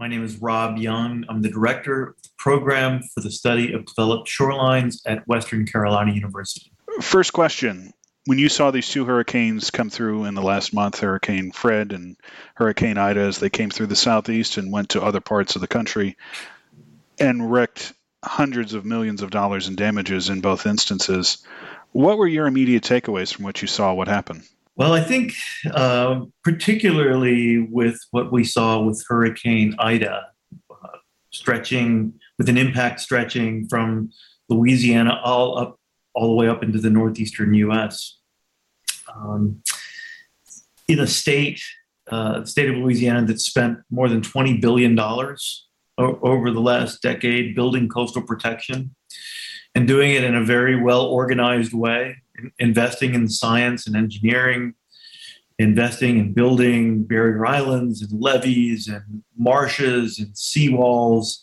[0.00, 1.26] My name is Rob Young.
[1.28, 6.14] I'm the director of the program for the study of developed shorelines at Western Carolina
[6.14, 6.72] University.
[7.02, 7.92] First question
[8.24, 12.16] When you saw these two hurricanes come through in the last month, Hurricane Fred and
[12.54, 15.68] Hurricane Ida, as they came through the southeast and went to other parts of the
[15.68, 16.16] country
[17.18, 17.92] and wrecked
[18.24, 21.44] hundreds of millions of dollars in damages in both instances,
[21.92, 23.92] what were your immediate takeaways from what you saw?
[23.92, 24.44] What happened?
[24.80, 25.34] Well, I think
[25.74, 30.28] uh, particularly with what we saw with Hurricane Ida,
[30.70, 30.88] uh,
[31.30, 34.10] stretching with an impact stretching from
[34.48, 35.78] Louisiana all up,
[36.14, 38.20] all the way up into the northeastern U.S.
[39.14, 39.62] Um,
[40.88, 41.60] in a state,
[42.10, 45.68] uh, state of Louisiana that spent more than twenty billion dollars
[45.98, 48.94] o- over the last decade building coastal protection
[49.74, 52.16] and doing it in a very well organized way,
[52.58, 54.74] investing in science and engineering,
[55.58, 61.42] investing in building barrier islands and levees and marshes and seawalls,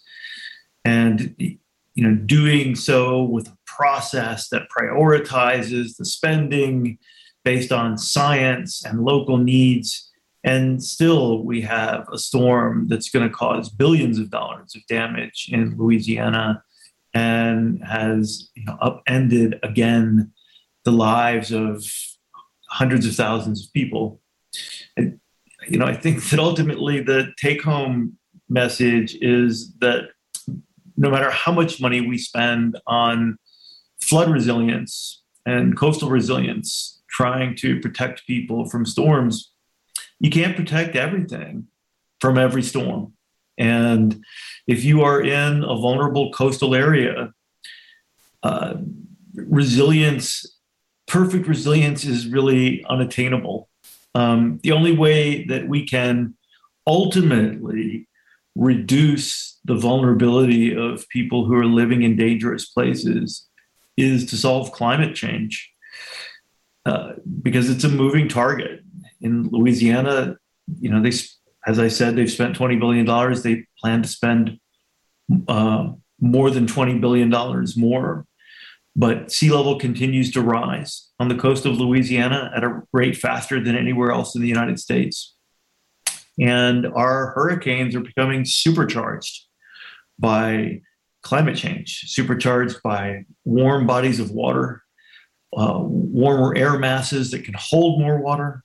[0.85, 6.97] and you know doing so with a process that prioritizes the spending
[7.43, 10.11] based on science and local needs.
[10.43, 15.49] And still, we have a storm that's going to cause billions of dollars of damage
[15.51, 16.63] in Louisiana
[17.13, 20.31] and has you know, upended again
[20.87, 21.83] the lives of
[22.69, 24.21] hundreds of thousands of people.
[24.95, 25.19] And,
[25.67, 30.03] you know, I think that ultimately the take home message is that
[30.95, 33.37] no matter how much money we spend on
[33.99, 39.51] flood resilience and coastal resilience, trying to protect people from storms,
[40.21, 41.67] you can't protect everything
[42.21, 43.11] from every storm.
[43.57, 44.23] And
[44.67, 47.33] if you are in a vulnerable coastal area,
[48.41, 48.75] uh,
[49.35, 50.56] resilience,
[51.07, 53.69] perfect resilience is really unattainable.
[54.15, 56.35] Um, the only way that we can
[56.85, 58.07] ultimately
[58.55, 63.47] reduce the vulnerability of people who are living in dangerous places
[63.95, 65.71] is to solve climate change
[66.85, 68.81] uh, because it's a moving target.
[69.21, 70.37] In Louisiana,
[70.79, 71.11] you know, they
[71.67, 73.05] as I said, they've spent $20 billion.
[73.41, 74.57] They plan to spend
[75.49, 77.29] uh, more than $20 billion
[77.75, 78.25] more.
[78.99, 83.63] But sea level continues to rise on the coast of Louisiana at a rate faster
[83.63, 85.35] than anywhere else in the United States.
[86.39, 89.45] And our hurricanes are becoming supercharged
[90.17, 90.81] by
[91.21, 94.81] climate change, supercharged by warm bodies of water,
[95.55, 98.63] uh, warmer air masses that can hold more water.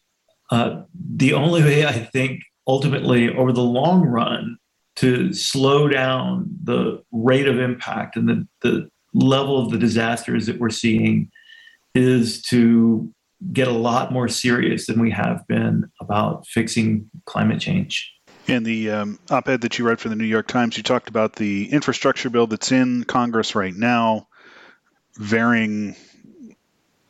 [0.50, 0.82] Uh,
[1.14, 4.56] the only way I think ultimately over the long run
[4.96, 10.58] to slow down the rate of impact and the, the level of the disasters that
[10.58, 11.30] we're seeing
[11.94, 13.12] is to
[13.52, 18.12] get a lot more serious than we have been about fixing climate change.
[18.46, 21.08] In the um, op ed that you wrote for the New York Times, you talked
[21.08, 24.28] about the infrastructure bill that's in Congress right now,
[25.16, 25.94] varying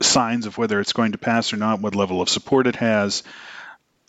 [0.00, 3.22] signs of whether it's going to pass or not, what level of support it has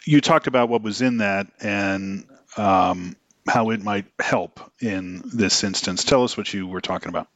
[0.06, 2.26] you talked about what was in that and
[2.58, 3.16] um,
[3.48, 6.04] how it might help in this instance.
[6.04, 7.28] Tell us what you were talking about.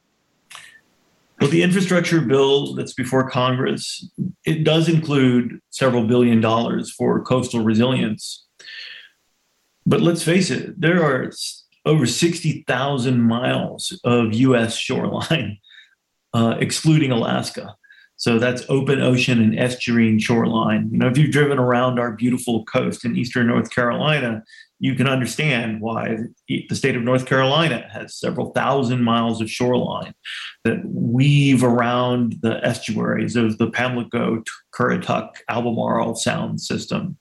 [1.40, 4.10] Well, the infrastructure bill that's before Congress,
[4.44, 8.44] it does include several billion dollars for coastal resilience.
[9.86, 11.30] But let's face it, there are
[11.86, 15.58] over 60,000 miles of US shoreline,
[16.34, 17.76] uh, excluding Alaska.
[18.18, 20.88] So that's open ocean and estuarine shoreline.
[20.90, 24.42] You know, if you've driven around our beautiful coast in eastern North Carolina,
[24.80, 26.16] you can understand why
[26.48, 30.14] the state of North Carolina has several thousand miles of shoreline
[30.64, 34.42] that weave around the estuaries of the Pamlico,
[34.74, 37.18] Currituck, Albemarle Sound system.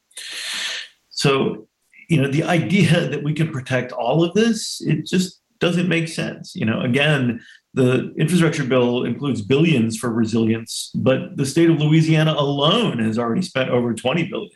[1.12, 1.68] So,
[2.10, 6.08] you know, the idea that we can protect all of this, it just doesn't make
[6.08, 6.56] sense.
[6.56, 7.42] You know, again,
[7.74, 13.42] the infrastructure bill includes billions for resilience, but the state of Louisiana alone has already
[13.42, 14.52] spent over 20 billion.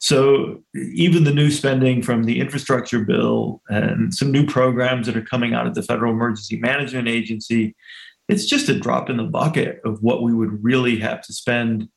[0.00, 5.22] So even the new spending from the infrastructure bill and some new programs that are
[5.22, 7.74] coming out of the Federal Emergency Management Agency,
[8.28, 11.88] it's just a drop in the bucket of what we would really have to spend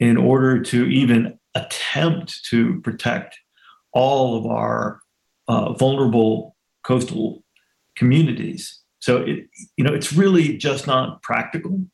[0.00, 3.38] in order to even attempt to protect
[3.92, 5.00] all of our
[5.46, 7.43] uh, vulnerable coastal
[7.96, 8.80] communities.
[9.00, 9.46] So it,
[9.76, 11.84] you know, it's really just not practical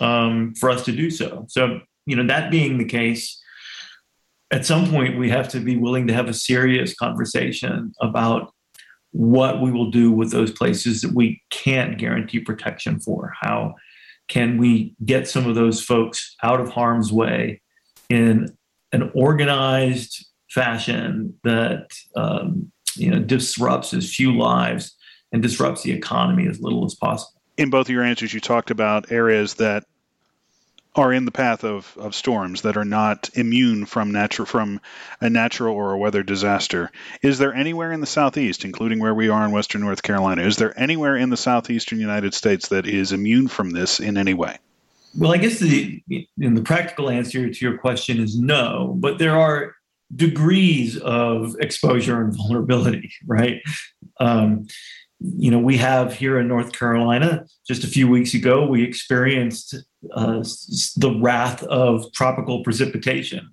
[0.00, 1.46] um, for us to do so.
[1.48, 3.40] So you know, that being the case,
[4.50, 8.52] at some point we have to be willing to have a serious conversation about
[9.12, 13.32] what we will do with those places that we can't guarantee protection for.
[13.40, 13.74] How
[14.28, 17.60] can we get some of those folks out of harm's way
[18.08, 18.48] in
[18.92, 24.96] an organized fashion that um, you know, disrupts as few lives
[25.32, 27.40] and disrupts the economy as little as possible.
[27.56, 29.84] In both of your answers, you talked about areas that
[30.96, 34.80] are in the path of, of storms that are not immune from natural from
[35.20, 36.90] a natural or a weather disaster.
[37.22, 40.56] Is there anywhere in the southeast, including where we are in western North Carolina, is
[40.56, 44.58] there anywhere in the southeastern United States that is immune from this in any way?
[45.16, 46.02] Well, I guess the
[46.38, 49.74] in the practical answer to your question is no, but there are
[50.14, 53.60] degrees of exposure and vulnerability, right?
[54.18, 54.66] Um,
[55.20, 59.74] you know, we have here in North Carolina, just a few weeks ago, we experienced
[60.14, 60.42] uh,
[60.96, 63.50] the wrath of tropical precipitation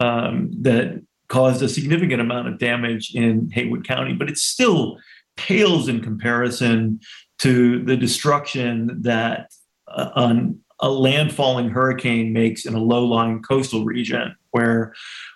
[0.00, 4.98] um, that caused a significant amount of damage in Haywood County, but it still
[5.36, 7.00] pales in comparison
[7.38, 9.50] to the destruction that
[9.88, 10.10] uh,
[10.80, 14.92] a landfalling hurricane makes in a low-lying coastal region where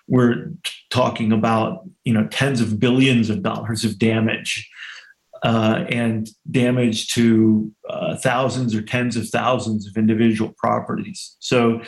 [0.07, 0.51] we're
[0.91, 4.69] talking about you know tens of billions of dollars of damage
[5.43, 11.35] uh, and damage to uh, thousands or tens of thousands of individual properties.
[11.39, 11.81] So,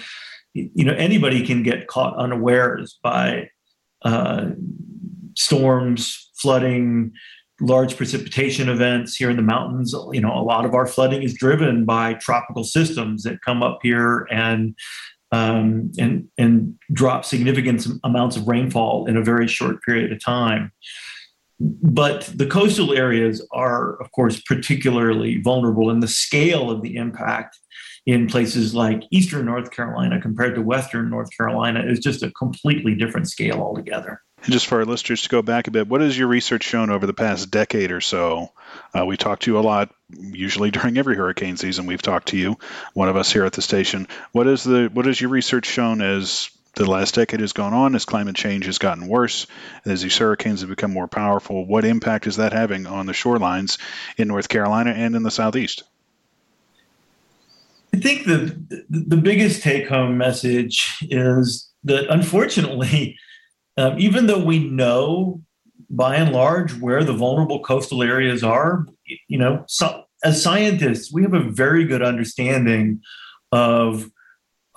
[0.53, 3.49] you know, anybody can get caught unawares by
[4.03, 4.49] uh,
[5.35, 7.11] storms, flooding,
[7.61, 9.93] large precipitation events here in the mountains.
[10.11, 13.79] You know, a lot of our flooding is driven by tropical systems that come up
[13.83, 14.75] here and
[15.31, 20.71] um, and and drop significant amounts of rainfall in a very short period of time.
[21.59, 27.59] But the coastal areas are, of course, particularly vulnerable, and the scale of the impact
[28.05, 32.95] in places like eastern North Carolina compared to western North Carolina is just a completely
[32.95, 34.21] different scale altogether.
[34.43, 36.89] And just for our listeners to go back a bit, what has your research shown
[36.89, 38.53] over the past decade or so?
[38.97, 41.87] Uh, we talk to you a lot, usually during every hurricane season.
[41.87, 42.57] We've talked to you,
[42.93, 44.07] one of us here at the station.
[44.31, 47.93] What is the what has your research shown as the last decade has gone on,
[47.93, 49.45] as climate change has gotten worse,
[49.85, 53.77] as these hurricanes have become more powerful, what impact is that having on the shorelines
[54.17, 55.83] in North Carolina and in the southeast?
[57.93, 63.17] I think the the biggest take home message is that unfortunately,
[63.77, 65.41] um, even though we know
[65.89, 68.85] by and large where the vulnerable coastal areas are,
[69.27, 73.01] you know, so, as scientists, we have a very good understanding
[73.51, 74.09] of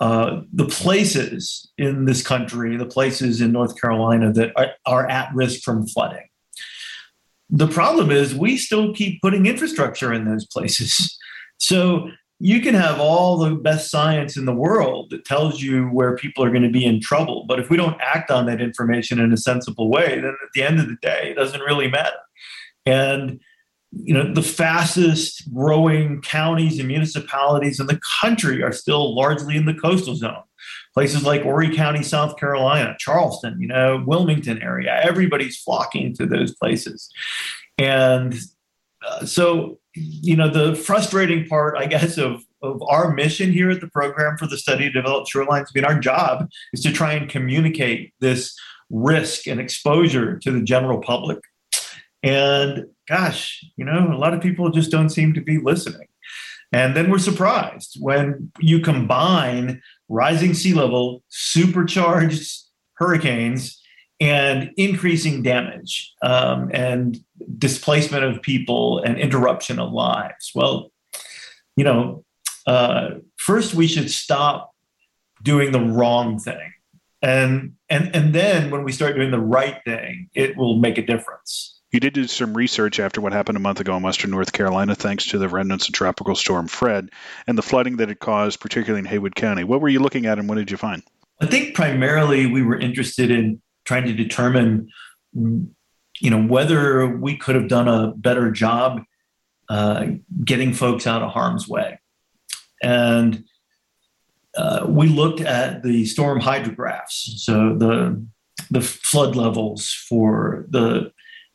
[0.03, 5.33] uh, the places in this country, the places in North Carolina that are, are at
[5.33, 6.27] risk from flooding.
[7.49, 11.17] The problem is we still keep putting infrastructure in those places.
[11.59, 12.09] So
[12.39, 16.43] you can have all the best science in the world that tells you where people
[16.43, 17.45] are going to be in trouble.
[17.47, 20.63] But if we don't act on that information in a sensible way, then at the
[20.63, 22.17] end of the day, it doesn't really matter.
[22.85, 23.39] And
[23.95, 29.65] you know the fastest growing counties and municipalities in the country are still largely in
[29.65, 30.43] the coastal zone
[30.93, 34.99] places like Horry County, South Carolina, Charleston, you know, Wilmington area.
[35.03, 37.09] Everybody's flocking to those places.
[37.77, 38.35] And
[39.05, 43.81] uh, so, you know, the frustrating part, I guess, of, of our mission here at
[43.81, 47.13] the Program for the Study of Developed Shorelines, I mean, our job is to try
[47.13, 48.55] and communicate this
[48.89, 51.39] risk and exposure to the general public.
[52.21, 56.07] And gosh, you know, a lot of people just don't seem to be listening.
[56.71, 62.63] And then we're surprised when you combine rising sea level, supercharged
[62.95, 63.79] hurricanes,
[64.19, 67.17] and increasing damage um, and
[67.57, 70.51] displacement of people and interruption of lives.
[70.55, 70.91] Well,
[71.75, 72.23] you know,
[72.65, 74.71] uh, first we should stop
[75.43, 76.71] doing the wrong thing.
[77.21, 81.05] And, and, and then when we start doing the right thing, it will make a
[81.05, 81.72] difference.
[81.93, 84.95] You did do some research after what happened a month ago in western North Carolina,
[84.95, 87.11] thanks to the remnants of Tropical Storm Fred
[87.45, 89.63] and the flooding that it caused, particularly in Haywood County.
[89.63, 91.03] What were you looking at and what did you find?
[91.39, 94.89] I think primarily we were interested in trying to determine,
[95.35, 99.03] you know, whether we could have done a better job
[99.69, 100.07] uh,
[100.43, 101.99] getting folks out of harm's way.
[102.81, 103.43] And
[104.57, 108.25] uh, we looked at the storm hydrographs, so the
[108.71, 111.11] the flood levels for the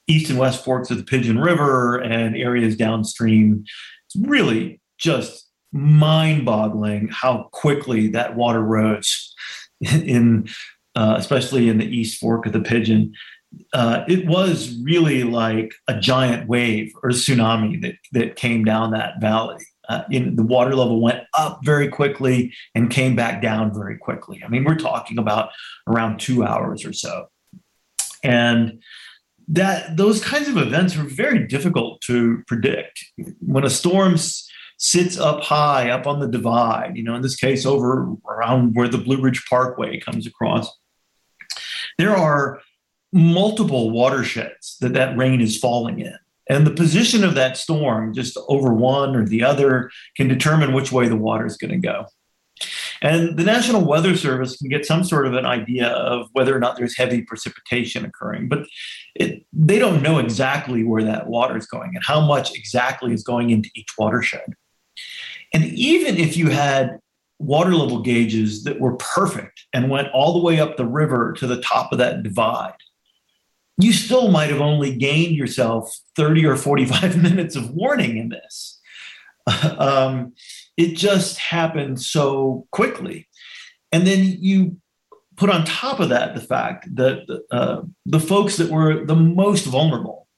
[0.08, 3.64] east and west forks of the Pigeon River and areas downstream.
[4.06, 9.34] It's really just mind boggling how quickly that water rose
[9.80, 10.48] in,
[10.96, 13.12] uh, especially in the east fork of the Pigeon.
[13.72, 19.20] Uh, it was really like a giant wave or tsunami that, that came down that
[19.20, 19.62] valley.
[19.88, 24.42] Uh, in, the water level went up very quickly and came back down very quickly.
[24.44, 25.48] I mean, we're talking about
[25.86, 27.28] around two hours or so.
[28.22, 28.82] And
[29.48, 33.04] that those kinds of events are very difficult to predict.
[33.40, 34.16] When a storm
[34.76, 38.88] sits up high, up on the divide, you know, in this case, over around where
[38.88, 40.70] the Blue Ridge Parkway comes across,
[41.96, 42.60] there are
[43.12, 46.16] multiple watersheds that that rain is falling in.
[46.50, 50.92] And the position of that storm, just over one or the other, can determine which
[50.92, 52.06] way the water is going to go.
[53.02, 56.58] And the National Weather Service can get some sort of an idea of whether or
[56.58, 58.66] not there's heavy precipitation occurring, but
[59.14, 63.22] it, they don't know exactly where that water is going and how much exactly is
[63.22, 64.54] going into each watershed.
[65.54, 66.98] And even if you had
[67.38, 71.46] water level gauges that were perfect and went all the way up the river to
[71.46, 72.74] the top of that divide,
[73.80, 78.77] you still might have only gained yourself 30 or 45 minutes of warning in this.
[79.78, 80.32] um,
[80.76, 83.28] it just happened so quickly.
[83.92, 84.76] And then you
[85.36, 89.64] put on top of that the fact that uh, the folks that were the most
[89.64, 90.28] vulnerable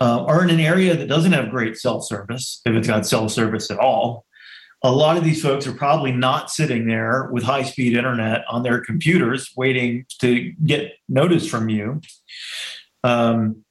[0.00, 3.28] uh, are in an area that doesn't have great cell service, if it's got cell
[3.28, 4.24] service at all.
[4.84, 8.62] A lot of these folks are probably not sitting there with high speed internet on
[8.62, 12.00] their computers waiting to get notice from you
[13.06, 13.64] um,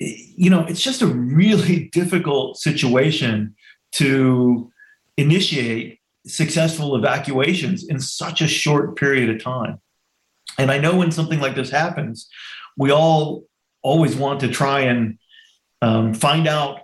[0.00, 3.54] you know, it's just a really difficult situation
[3.92, 4.70] to
[5.16, 9.80] initiate successful evacuations in such a short period of time.
[10.58, 12.28] And I know when something like this happens,
[12.76, 13.44] we all
[13.82, 15.18] always want to try and
[15.82, 16.80] um, find out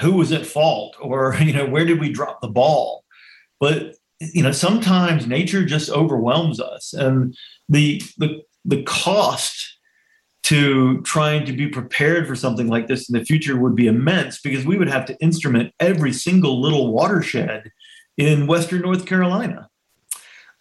[0.00, 3.04] who was at fault or you know where did we drop the ball
[3.60, 7.36] but you know sometimes nature just overwhelms us and
[7.68, 9.77] the the the cost
[10.48, 14.40] to trying to be prepared for something like this in the future would be immense
[14.40, 17.70] because we would have to instrument every single little watershed
[18.16, 19.68] in Western North Carolina.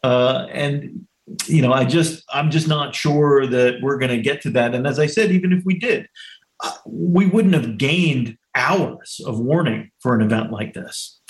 [0.03, 1.07] Uh, and
[1.45, 4.75] you know, I just I'm just not sure that we're going to get to that.
[4.75, 6.09] And as I said, even if we did,
[6.61, 11.21] uh, we wouldn't have gained hours of warning for an event like this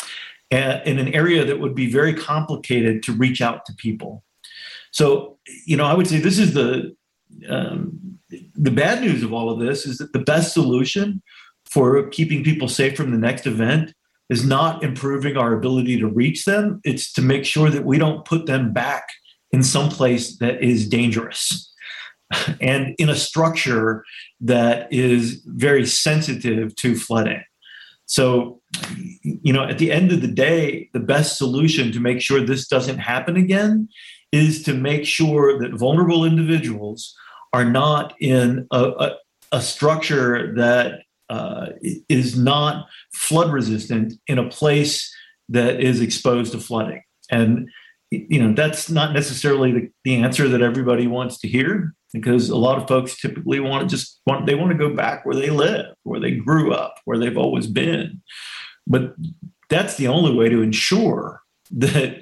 [0.51, 4.23] uh, in an area that would be very complicated to reach out to people.
[4.89, 5.37] So,
[5.67, 6.97] you know, I would say this is the
[7.50, 11.22] um, the bad news of all of this is that the best solution
[11.65, 13.93] for keeping people safe from the next event
[14.29, 16.81] is not improving our ability to reach them.
[16.84, 19.07] It's to make sure that we don't put them back
[19.51, 21.74] in some place that is dangerous
[22.62, 24.03] and in a structure
[24.41, 27.43] that is very sensitive to flooding.
[28.05, 28.62] So,
[29.22, 32.67] you know, at the end of the day, the best solution to make sure this
[32.67, 33.89] doesn't happen again
[34.31, 37.15] is to make sure that vulnerable individuals
[37.53, 39.15] are not in a, a,
[39.53, 41.67] a structure that uh,
[42.10, 45.13] is not flood resistant in a place
[45.50, 47.01] that is exposed to flooding.
[47.29, 47.69] And
[48.10, 52.55] you know that's not necessarily the, the answer that everybody wants to hear because a
[52.55, 55.50] lot of folks typically want to just want they want to go back where they
[55.50, 58.22] live, where they grew up, where they've always been.
[58.86, 59.13] But
[59.69, 61.41] that's the only way to ensure
[61.72, 62.22] that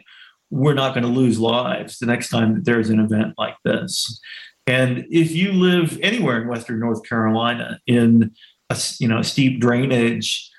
[0.56, 4.20] we're not going to lose lives the next time that there's an event like this.
[4.66, 8.32] And if you live anywhere in Western North Carolina in
[8.70, 10.50] a you know steep drainage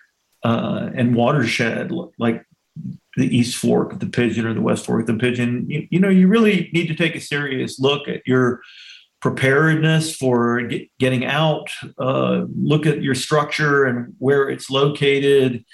[0.44, 2.44] uh, and watershed like
[3.16, 5.98] the East Fork of the Pigeon or the West Fork of the Pigeon, you, you
[5.98, 8.60] know you really need to take a serious look at your
[9.22, 11.70] preparedness for get, getting out.
[11.98, 15.64] Uh, look at your structure and where it's located.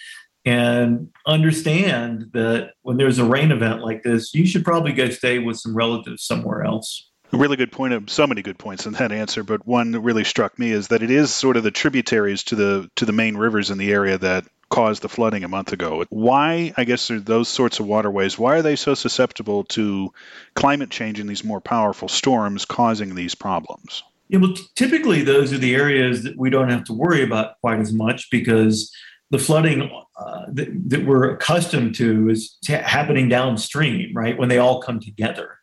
[0.44, 5.38] And understand that when there's a rain event like this, you should probably go stay
[5.38, 7.08] with some relatives somewhere else.
[7.32, 10.00] A really good point of so many good points in that answer but one that
[10.00, 13.12] really struck me is that it is sort of the tributaries to the to the
[13.12, 16.04] main rivers in the area that caused the flooding a month ago.
[16.10, 20.12] Why i guess are those sorts of waterways why are they so susceptible to
[20.54, 24.02] climate change and these more powerful storms causing these problems?
[24.28, 27.80] Yeah, well, typically those are the areas that we don't have to worry about quite
[27.80, 28.92] as much because
[29.30, 29.90] the flooding
[30.26, 34.38] uh, that, that, we're accustomed to is happening downstream, right?
[34.38, 35.58] When they all come together.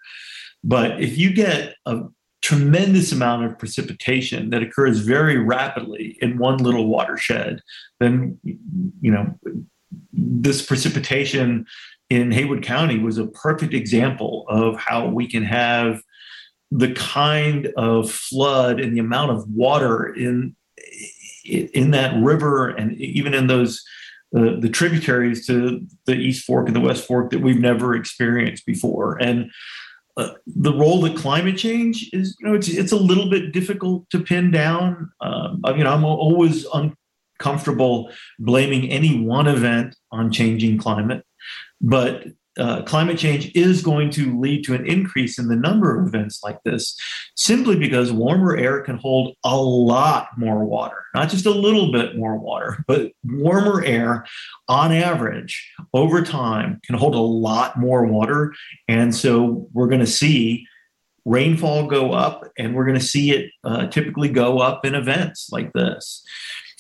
[0.64, 2.02] But if you get a
[2.42, 7.62] tremendous amount of precipitation that occurs very rapidly in one little watershed,
[8.00, 9.38] then you know
[10.14, 11.66] this precipitation
[12.10, 16.02] in Haywood County was a perfect example of how we can have
[16.72, 20.56] the kind of flood and the amount of water in
[21.46, 23.84] in that river and even in those
[24.32, 29.18] the tributaries to the East Fork and the West Fork that we've never experienced before.
[29.22, 29.52] And
[30.18, 34.10] uh, the role that climate change is, you know, it's it's a little bit difficult
[34.10, 35.12] to pin down.
[35.22, 41.26] Um, you know, I'm always uncomfortable blaming any one event on changing climate,
[41.80, 42.26] but
[42.60, 46.44] uh, climate change is going to lead to an increase in the number of events
[46.44, 46.98] like this
[47.36, 52.18] simply because warmer air can hold a lot more water, not just a little bit
[52.18, 54.26] more water, but warmer air
[54.68, 58.54] on average over time can hold a lot more water.
[58.88, 60.68] And so we're going to see
[61.26, 65.50] rainfall go up, and we're going to see it uh, typically go up in events
[65.52, 66.24] like this.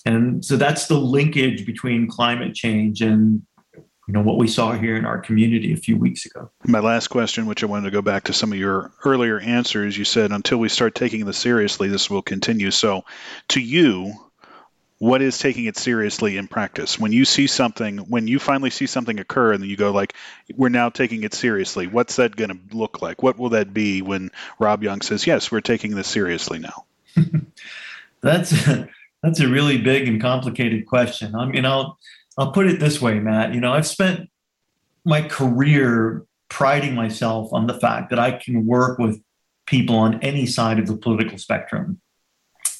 [0.05, 3.43] And so that's the linkage between climate change and
[4.09, 6.49] you know what we saw here in our community a few weeks ago.
[6.65, 9.95] My last question, which I wanted to go back to some of your earlier answers,
[9.95, 12.71] you said until we start taking this seriously, this will continue.
[12.71, 13.05] So,
[13.49, 14.13] to you,
[14.97, 16.97] what is taking it seriously in practice?
[16.97, 20.15] When you see something, when you finally see something occur, and you go like,
[20.55, 23.21] "We're now taking it seriously." What's that going to look like?
[23.21, 26.85] What will that be when Rob Young says, "Yes, we're taking this seriously now"?
[28.21, 28.55] that's
[29.21, 31.35] that's a really big and complicated question.
[31.35, 31.99] I mean, I'll
[32.39, 33.53] I'll put it this way, Matt.
[33.53, 34.29] You know, I've spent
[35.03, 39.21] my career priding myself on the fact that I can work with
[39.67, 41.99] people on any side of the political spectrum.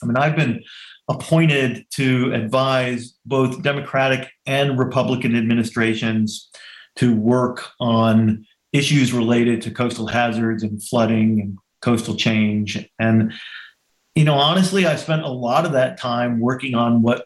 [0.02, 0.64] I mean, I've been
[1.10, 6.50] appointed to advise both Democratic and Republican administrations
[6.96, 12.88] to work on issues related to coastal hazards and flooding and coastal change.
[12.98, 13.34] And,
[14.16, 17.26] you know, honestly, I spent a lot of that time working on what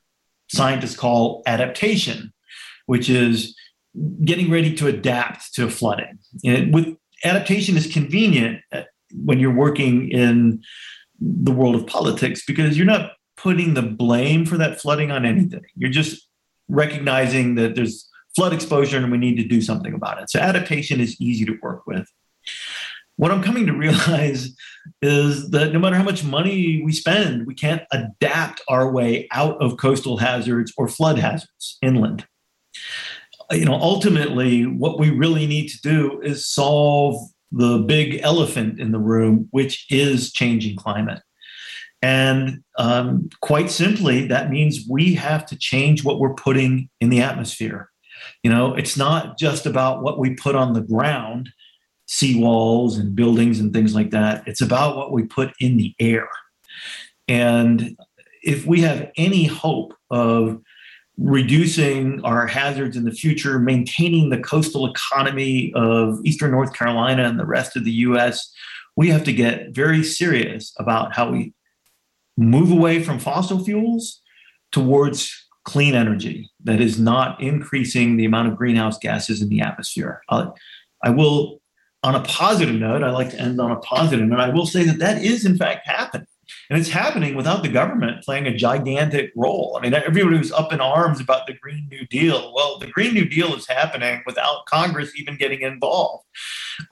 [0.54, 2.32] scientists call adaptation,
[2.86, 3.56] which is
[4.24, 6.20] getting ready to adapt to flooding.
[6.46, 8.84] And with adaptation is convenient uh,
[9.14, 10.62] when you're working in
[11.20, 15.62] the world of politics because you're not putting the blame for that flooding on anything.
[15.76, 16.28] You're just
[16.68, 20.30] recognizing that there's flood exposure and we need to do something about it.
[20.30, 22.08] So adaptation is easy to work with.
[23.16, 24.56] What I'm coming to realize
[25.02, 29.62] is that no matter how much money we spend, we can't adapt our way out
[29.62, 32.26] of coastal hazards or flood hazards inland.
[33.52, 37.16] You know, ultimately, what we really need to do is solve
[37.52, 41.22] the big elephant in the room, which is changing climate.
[42.02, 47.22] And um, quite simply, that means we have to change what we're putting in the
[47.22, 47.90] atmosphere.
[48.42, 51.50] You know, it's not just about what we put on the ground,
[52.08, 54.48] seawalls and buildings and things like that.
[54.48, 56.28] It's about what we put in the air.
[57.28, 57.98] And
[58.44, 60.62] if we have any hope of
[61.18, 67.40] reducing our hazards in the future, maintaining the coastal economy of Eastern North Carolina and
[67.40, 68.52] the rest of the US,
[68.96, 71.54] we have to get very serious about how we
[72.38, 74.22] move away from fossil fuels
[74.72, 75.32] towards
[75.66, 80.22] clean energy that is not increasing the amount of greenhouse gases in the atmosphere.
[80.30, 80.48] Uh,
[81.04, 81.62] I will
[82.04, 84.40] on a positive note, I like to end on a positive note.
[84.40, 86.28] I will say that that is, in fact, happening.
[86.70, 89.78] And it's happening without the government playing a gigantic role.
[89.78, 92.54] I mean, everybody was up in arms about the Green New Deal.
[92.54, 96.26] Well, the Green New Deal is happening without Congress even getting involved.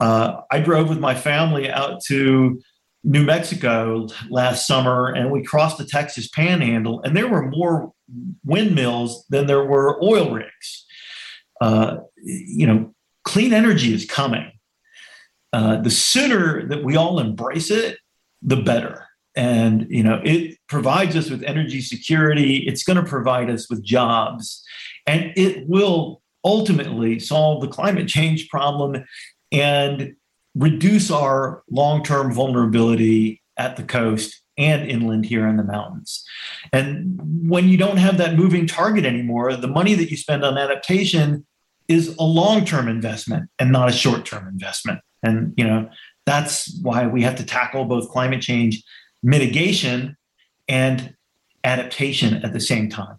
[0.00, 2.60] Uh, I drove with my family out to
[3.04, 7.92] New Mexico last summer and we crossed the Texas panhandle, and there were more
[8.44, 10.86] windmills than there were oil rigs.
[11.60, 12.94] Uh, you know,
[13.24, 14.50] clean energy is coming
[15.52, 17.98] uh, the sooner that we all embrace it,
[18.40, 19.06] the better.
[19.34, 22.58] And you know, it provides us with energy security.
[22.58, 24.62] It's going to provide us with jobs,
[25.06, 29.04] and it will ultimately solve the climate change problem
[29.50, 30.14] and
[30.54, 36.24] reduce our long-term vulnerability at the coast and inland here in the mountains.
[36.72, 40.58] And when you don't have that moving target anymore, the money that you spend on
[40.58, 41.46] adaptation
[41.88, 45.00] is a long-term investment and not a short-term investment.
[45.22, 45.88] And, you know,
[46.26, 48.82] that's why we have to tackle both climate change
[49.22, 50.16] mitigation
[50.68, 51.14] and
[51.64, 53.16] adaptation at the same time.